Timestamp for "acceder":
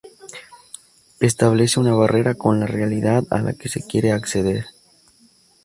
4.11-4.65